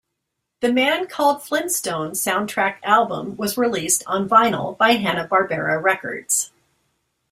The 0.61 0.73
Man 0.73 1.05
Called 1.05 1.43
Flintstone 1.43 2.13
soundtrack 2.13 2.77
album 2.81 3.37
was 3.37 3.55
released 3.55 4.01
on 4.07 4.27
vinyl 4.27 4.75
by 4.75 4.93
Hanna-Barbera 4.93 5.79
Records. 5.83 6.51